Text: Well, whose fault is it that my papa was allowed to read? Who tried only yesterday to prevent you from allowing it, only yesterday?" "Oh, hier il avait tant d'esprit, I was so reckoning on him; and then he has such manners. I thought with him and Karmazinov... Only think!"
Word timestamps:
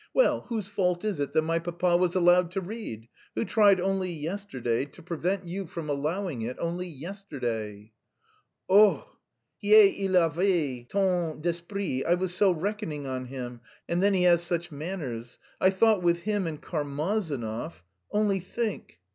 Well, 0.15 0.45
whose 0.49 0.65
fault 0.65 1.05
is 1.05 1.19
it 1.19 1.33
that 1.33 1.43
my 1.43 1.59
papa 1.59 1.95
was 1.95 2.15
allowed 2.15 2.49
to 2.53 2.59
read? 2.59 3.07
Who 3.35 3.45
tried 3.45 3.79
only 3.79 4.09
yesterday 4.09 4.85
to 4.85 5.03
prevent 5.03 5.47
you 5.47 5.67
from 5.67 5.91
allowing 5.91 6.41
it, 6.41 6.57
only 6.59 6.87
yesterday?" 6.87 7.91
"Oh, 8.67 9.07
hier 9.61 9.93
il 9.95 10.15
avait 10.15 10.89
tant 10.89 11.39
d'esprit, 11.39 12.03
I 12.03 12.15
was 12.15 12.33
so 12.33 12.49
reckoning 12.51 13.05
on 13.05 13.25
him; 13.25 13.61
and 13.87 14.01
then 14.01 14.15
he 14.15 14.23
has 14.23 14.41
such 14.41 14.71
manners. 14.71 15.37
I 15.59 15.69
thought 15.69 16.01
with 16.01 16.21
him 16.21 16.47
and 16.47 16.59
Karmazinov... 16.59 17.83
Only 18.11 18.39
think!" 18.39 18.99